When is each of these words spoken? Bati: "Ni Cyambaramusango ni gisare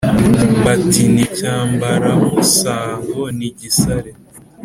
Bati: 0.63 1.03
"Ni 1.13 1.25
Cyambaramusango 1.35 3.23
ni 3.37 3.49
gisare 3.59 4.11